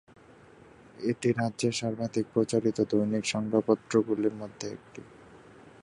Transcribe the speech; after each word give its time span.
এটি 1.03 1.29
রাজ্যের 1.31 1.73
সর্বাধিক 1.73 2.25
প্রচারিত 2.33 2.77
দৈনিক 2.91 3.23
সংবাদপত্রগুলির 3.25 4.35
মধ্যে 4.35 4.67
একটি। 4.69 5.01